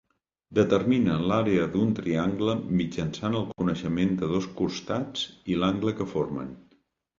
Determina 0.59 1.17
l'àrea 1.31 1.67
d'un 1.75 1.91
triangle 1.99 2.55
mitjançant 2.79 3.37
el 3.41 3.47
coneixement 3.53 4.19
de 4.23 4.33
dos 4.33 4.49
costats 4.65 5.29
i 5.55 5.63
l'angle 5.63 5.97
que 6.01 6.11
formen. 6.19 6.53